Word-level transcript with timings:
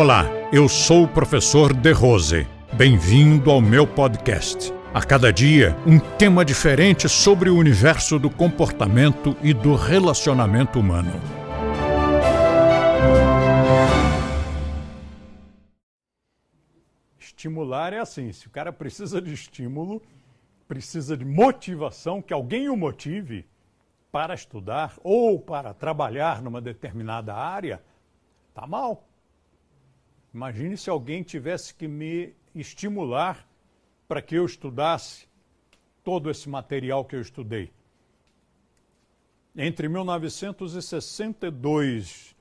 Olá, 0.00 0.26
eu 0.52 0.68
sou 0.68 1.02
o 1.02 1.08
professor 1.08 1.74
De 1.74 1.90
Rose. 1.90 2.46
Bem-vindo 2.72 3.50
ao 3.50 3.60
meu 3.60 3.84
podcast. 3.84 4.72
A 4.94 5.04
cada 5.04 5.32
dia, 5.32 5.76
um 5.84 5.98
tema 5.98 6.44
diferente 6.44 7.08
sobre 7.08 7.50
o 7.50 7.56
universo 7.56 8.16
do 8.16 8.30
comportamento 8.30 9.36
e 9.42 9.52
do 9.52 9.74
relacionamento 9.74 10.78
humano. 10.78 11.10
Estimular 17.18 17.92
é 17.92 17.98
assim: 17.98 18.30
se 18.30 18.46
o 18.46 18.50
cara 18.50 18.72
precisa 18.72 19.20
de 19.20 19.34
estímulo, 19.34 20.00
precisa 20.68 21.16
de 21.16 21.24
motivação, 21.24 22.22
que 22.22 22.32
alguém 22.32 22.68
o 22.68 22.76
motive 22.76 23.48
para 24.12 24.32
estudar 24.32 24.94
ou 25.02 25.40
para 25.40 25.74
trabalhar 25.74 26.40
numa 26.40 26.60
determinada 26.60 27.34
área, 27.34 27.82
tá 28.54 28.64
mal. 28.64 29.07
Imagine 30.38 30.76
se 30.76 30.88
alguém 30.88 31.24
tivesse 31.24 31.74
que 31.74 31.88
me 31.88 32.32
estimular 32.54 33.44
para 34.06 34.22
que 34.22 34.36
eu 34.36 34.46
estudasse 34.46 35.26
todo 36.04 36.30
esse 36.30 36.48
material 36.48 37.04
que 37.04 37.16
eu 37.16 37.20
estudei. 37.20 37.72
Entre 39.56 39.88
1962, 39.88 42.36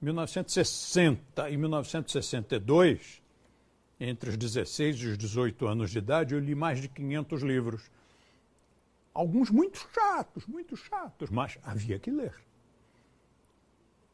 1960 0.00 1.50
e 1.50 1.56
1962, 1.56 3.20
entre 3.98 4.30
os 4.30 4.36
16 4.36 5.00
e 5.00 5.06
os 5.08 5.18
18 5.18 5.66
anos 5.66 5.90
de 5.90 5.98
idade, 5.98 6.34
eu 6.34 6.38
li 6.38 6.54
mais 6.54 6.80
de 6.80 6.86
500 6.86 7.42
livros. 7.42 7.90
Alguns 9.12 9.50
muito 9.50 9.84
chatos, 9.92 10.46
muito 10.46 10.76
chatos, 10.76 11.30
mas 11.30 11.58
havia 11.64 11.98
que 11.98 12.12
ler. 12.12 12.36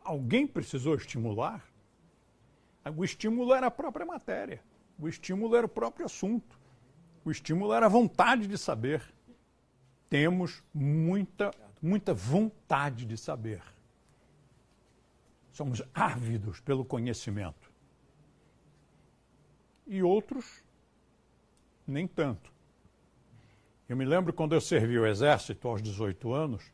Alguém 0.02 0.46
precisou 0.46 0.94
estimular 0.94 1.75
o 2.94 3.04
estímulo 3.04 3.54
era 3.54 3.66
a 3.66 3.70
própria 3.70 4.06
matéria, 4.06 4.62
o 4.98 5.08
estímulo 5.08 5.56
era 5.56 5.66
o 5.66 5.68
próprio 5.68 6.06
assunto, 6.06 6.58
o 7.24 7.30
estímulo 7.30 7.72
era 7.72 7.86
a 7.86 7.88
vontade 7.88 8.46
de 8.46 8.56
saber. 8.56 9.02
Temos 10.08 10.62
muita, 10.72 11.50
muita 11.82 12.14
vontade 12.14 13.04
de 13.04 13.16
saber. 13.16 13.62
Somos 15.50 15.82
ávidos 15.92 16.60
pelo 16.60 16.84
conhecimento. 16.84 17.72
E 19.86 20.02
outros, 20.02 20.62
nem 21.86 22.06
tanto. 22.06 22.52
Eu 23.88 23.96
me 23.96 24.04
lembro 24.04 24.32
quando 24.32 24.54
eu 24.54 24.60
servi 24.60 24.98
o 24.98 25.06
exército 25.06 25.66
aos 25.66 25.82
18 25.82 26.32
anos, 26.32 26.72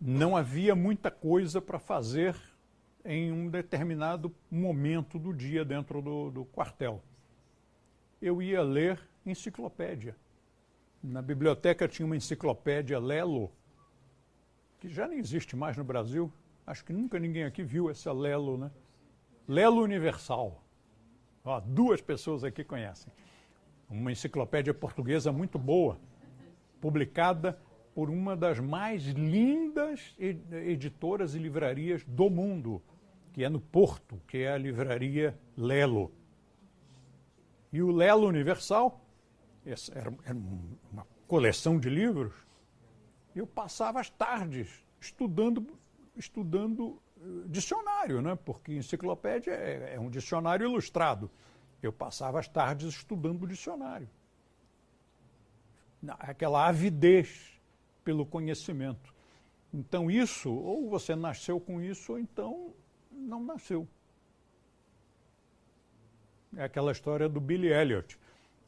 não 0.00 0.36
havia 0.36 0.74
muita 0.74 1.10
coisa 1.10 1.60
para 1.60 1.78
fazer 1.78 2.36
em 3.06 3.30
um 3.30 3.48
determinado 3.48 4.34
momento 4.50 5.18
do 5.18 5.32
dia 5.32 5.64
dentro 5.64 6.02
do, 6.02 6.30
do 6.30 6.44
quartel. 6.44 7.02
Eu 8.20 8.42
ia 8.42 8.62
ler 8.62 9.00
enciclopédia. 9.24 10.16
Na 11.02 11.22
biblioteca 11.22 11.86
tinha 11.86 12.04
uma 12.04 12.16
enciclopédia 12.16 12.98
Lelo, 12.98 13.52
que 14.80 14.88
já 14.88 15.06
nem 15.06 15.18
existe 15.18 15.54
mais 15.54 15.76
no 15.76 15.84
Brasil. 15.84 16.32
Acho 16.66 16.84
que 16.84 16.92
nunca 16.92 17.18
ninguém 17.18 17.44
aqui 17.44 17.62
viu 17.62 17.88
essa 17.88 18.12
Lelo, 18.12 18.58
né? 18.58 18.70
Lelo 19.46 19.82
Universal. 19.82 20.62
Ó, 21.44 21.60
duas 21.60 22.00
pessoas 22.00 22.42
aqui 22.42 22.64
conhecem. 22.64 23.12
Uma 23.88 24.10
enciclopédia 24.10 24.74
portuguesa 24.74 25.30
muito 25.30 25.58
boa, 25.60 25.96
publicada 26.80 27.56
por 27.94 28.10
uma 28.10 28.36
das 28.36 28.58
mais 28.58 29.04
lindas 29.04 30.14
editoras 30.18 31.36
e 31.36 31.38
livrarias 31.38 32.02
do 32.04 32.28
mundo, 32.28 32.82
que 33.36 33.44
é 33.44 33.50
no 33.50 33.60
Porto, 33.60 34.18
que 34.26 34.38
é 34.38 34.52
a 34.52 34.56
livraria 34.56 35.38
Lelo. 35.58 36.10
E 37.70 37.82
o 37.82 37.90
Lelo 37.90 38.26
Universal, 38.26 38.98
era, 39.94 40.10
uma 40.90 41.06
coleção 41.28 41.78
de 41.78 41.90
livros, 41.90 42.32
eu 43.34 43.46
passava 43.46 44.00
as 44.00 44.08
tardes 44.08 44.82
estudando, 44.98 45.66
estudando 46.16 46.98
eh, 47.20 47.24
dicionário, 47.48 48.22
né? 48.22 48.38
porque 48.42 48.72
enciclopédia 48.72 49.52
é, 49.52 49.96
é 49.96 50.00
um 50.00 50.08
dicionário 50.08 50.64
ilustrado. 50.64 51.30
Eu 51.82 51.92
passava 51.92 52.40
as 52.40 52.48
tardes 52.48 52.88
estudando 52.88 53.42
o 53.42 53.46
dicionário. 53.46 54.08
Aquela 56.20 56.66
avidez 56.66 57.60
pelo 58.02 58.24
conhecimento. 58.24 59.14
Então, 59.74 60.10
isso, 60.10 60.50
ou 60.50 60.88
você 60.88 61.14
nasceu 61.14 61.60
com 61.60 61.82
isso, 61.82 62.12
ou 62.12 62.18
então 62.18 62.65
não 63.38 63.54
nasceu. 63.54 63.86
É 66.56 66.64
aquela 66.64 66.92
história 66.92 67.28
do 67.28 67.40
Billy 67.40 67.68
Elliot. 67.68 68.18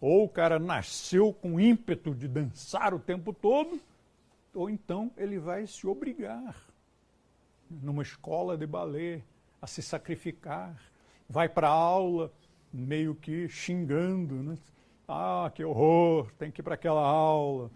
Ou 0.00 0.24
o 0.24 0.28
cara 0.28 0.58
nasceu 0.58 1.32
com 1.32 1.58
ímpeto 1.58 2.14
de 2.14 2.28
dançar 2.28 2.94
o 2.94 2.98
tempo 2.98 3.32
todo, 3.32 3.80
ou 4.54 4.70
então 4.70 5.10
ele 5.16 5.38
vai 5.38 5.66
se 5.66 5.86
obrigar 5.86 6.54
numa 7.68 8.02
escola 8.02 8.56
de 8.56 8.66
balé 8.66 9.22
a 9.60 9.66
se 9.66 9.82
sacrificar, 9.82 10.80
vai 11.28 11.48
para 11.48 11.68
aula 11.68 12.32
meio 12.72 13.14
que 13.14 13.48
xingando, 13.48 14.36
né? 14.36 14.58
Ah, 15.06 15.50
que 15.54 15.64
horror, 15.64 16.30
tem 16.38 16.50
que 16.50 16.60
ir 16.60 16.64
para 16.64 16.74
aquela 16.74 17.00
aula. 17.00 17.70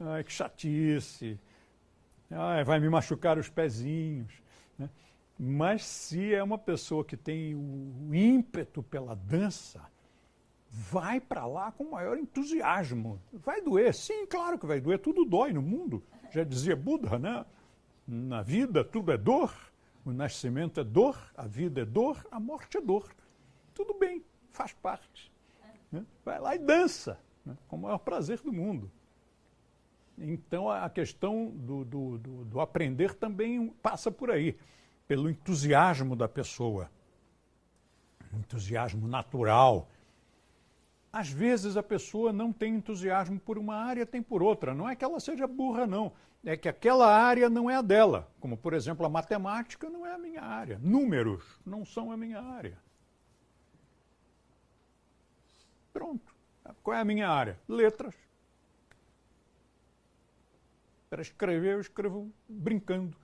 Ai, 0.00 0.24
que 0.24 0.32
chatice. 0.32 1.38
Ai, 2.30 2.64
vai 2.64 2.80
me 2.80 2.88
machucar 2.88 3.38
os 3.38 3.48
pezinhos. 3.48 4.32
Né? 4.78 4.88
Mas 5.38 5.84
se 5.84 6.34
é 6.34 6.42
uma 6.42 6.58
pessoa 6.58 7.04
que 7.04 7.16
tem 7.16 7.54
o 7.54 8.12
ímpeto 8.12 8.82
pela 8.82 9.14
dança, 9.14 9.80
vai 10.68 11.20
para 11.20 11.46
lá 11.46 11.70
com 11.70 11.90
maior 11.90 12.18
entusiasmo. 12.18 13.22
Vai 13.32 13.62
doer? 13.62 13.94
Sim, 13.94 14.26
claro 14.26 14.58
que 14.58 14.66
vai 14.66 14.80
doer. 14.80 14.98
Tudo 14.98 15.24
dói 15.24 15.52
no 15.52 15.62
mundo. 15.62 16.02
Já 16.30 16.42
dizia 16.42 16.74
Buda, 16.74 17.18
né? 17.18 17.46
Na 18.06 18.42
vida 18.42 18.84
tudo 18.84 19.12
é 19.12 19.16
dor. 19.16 19.54
O 20.04 20.10
nascimento 20.10 20.80
é 20.80 20.84
dor, 20.84 21.18
a 21.36 21.46
vida 21.46 21.82
é 21.82 21.84
dor, 21.84 22.26
a 22.30 22.40
morte 22.40 22.78
é 22.78 22.80
dor. 22.80 23.14
Tudo 23.74 23.92
bem, 23.94 24.24
faz 24.50 24.72
parte. 24.72 25.30
Né? 25.92 26.04
Vai 26.24 26.40
lá 26.40 26.54
e 26.54 26.58
dança, 26.58 27.20
né? 27.44 27.56
com 27.68 27.76
o 27.76 27.80
maior 27.80 27.98
prazer 27.98 28.40
do 28.40 28.50
mundo. 28.52 28.90
Então 30.16 30.70
a 30.70 30.88
questão 30.88 31.50
do, 31.50 31.84
do, 31.84 32.18
do, 32.18 32.44
do 32.46 32.60
aprender 32.60 33.14
também 33.14 33.68
passa 33.82 34.10
por 34.10 34.30
aí 34.30 34.56
pelo 35.08 35.30
entusiasmo 35.30 36.14
da 36.14 36.28
pessoa, 36.28 36.90
entusiasmo 38.34 39.08
natural. 39.08 39.88
Às 41.10 41.30
vezes 41.30 41.78
a 41.78 41.82
pessoa 41.82 42.30
não 42.30 42.52
tem 42.52 42.74
entusiasmo 42.74 43.40
por 43.40 43.56
uma 43.56 43.74
área, 43.74 44.04
tem 44.04 44.22
por 44.22 44.42
outra. 44.42 44.74
Não 44.74 44.86
é 44.86 44.94
que 44.94 45.02
ela 45.02 45.18
seja 45.18 45.46
burra, 45.46 45.86
não. 45.86 46.12
É 46.44 46.56
que 46.56 46.68
aquela 46.68 47.12
área 47.12 47.48
não 47.48 47.70
é 47.70 47.76
a 47.76 47.82
dela. 47.82 48.30
Como, 48.38 48.56
por 48.56 48.74
exemplo, 48.74 49.04
a 49.06 49.08
matemática 49.08 49.88
não 49.88 50.06
é 50.06 50.12
a 50.12 50.18
minha 50.18 50.42
área. 50.42 50.78
Números 50.82 51.42
não 51.64 51.86
são 51.86 52.12
a 52.12 52.16
minha 52.16 52.40
área. 52.40 52.78
Pronto. 55.92 56.34
Qual 56.82 56.94
é 56.94 57.00
a 57.00 57.04
minha 57.04 57.28
área? 57.28 57.58
Letras. 57.66 58.14
Para 61.08 61.22
escrever, 61.22 61.74
eu 61.74 61.80
escrevo 61.80 62.30
brincando. 62.46 63.16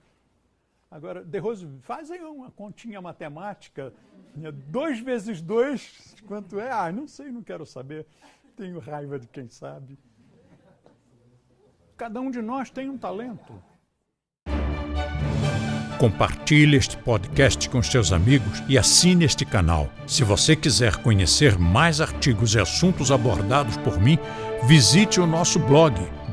Agora, 0.89 1.23
De 1.23 1.39
Rose, 1.39 1.67
fazem 1.81 2.23
uma 2.23 2.51
continha 2.51 3.01
matemática. 3.01 3.93
Dois 4.67 4.99
vezes 4.99 5.41
dois, 5.41 6.15
quanto 6.27 6.59
é? 6.59 6.71
Ah, 6.71 6.91
não 6.91 7.07
sei, 7.07 7.31
não 7.31 7.43
quero 7.43 7.65
saber. 7.65 8.05
Tenho 8.55 8.79
raiva 8.79 9.19
de 9.19 9.27
quem 9.27 9.49
sabe. 9.49 9.97
Cada 11.97 12.19
um 12.19 12.29
de 12.29 12.41
nós 12.41 12.69
tem 12.69 12.89
um 12.89 12.97
talento. 12.97 13.53
Compartilhe 15.97 16.75
este 16.75 16.97
podcast 16.97 17.69
com 17.69 17.81
seus 17.81 18.11
amigos 18.11 18.61
e 18.67 18.77
assine 18.77 19.23
este 19.23 19.45
canal. 19.45 19.89
Se 20.05 20.25
você 20.25 20.53
quiser 20.53 20.97
conhecer 20.97 21.57
mais 21.57 22.01
artigos 22.01 22.53
e 22.53 22.59
assuntos 22.59 23.11
abordados 23.11 23.77
por 23.77 23.97
mim, 23.97 24.19
visite 24.67 25.21
o 25.21 25.25
nosso 25.25 25.57
blog, 25.57 25.95